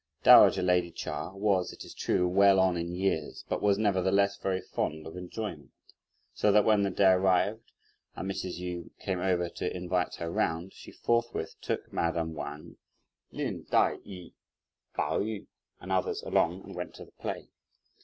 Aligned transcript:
Dowager 0.23 0.63
lady 0.63 0.89
Chia 0.89 1.29
was, 1.31 1.71
it 1.71 1.85
is 1.85 1.93
true, 1.93 2.27
well 2.27 2.59
on 2.59 2.75
in 2.75 2.95
years, 2.95 3.45
but 3.47 3.61
was, 3.61 3.77
nevertheless, 3.77 4.35
very 4.35 4.59
fond 4.59 5.05
of 5.05 5.15
enjoyment, 5.15 5.69
so 6.33 6.51
that 6.51 6.65
when 6.65 6.81
the 6.81 6.89
day 6.89 7.11
arrived 7.11 7.71
and 8.15 8.27
Mrs. 8.27 8.57
Yu 8.57 8.89
came 8.97 9.19
over 9.19 9.47
to 9.47 9.75
invite 9.77 10.15
her 10.15 10.31
round, 10.31 10.73
she 10.73 10.91
forthwith 10.91 11.53
took 11.61 11.93
madame 11.93 12.33
Wang, 12.33 12.77
Lin 13.29 13.63
Tai 13.69 13.97
yü, 13.97 14.33
Pao 14.95 15.19
yü 15.19 15.45
and 15.79 15.91
others 15.91 16.23
along 16.23 16.63
and 16.63 16.73
went 16.73 16.95
to 16.95 17.05
the 17.05 17.11
play. 17.11 17.49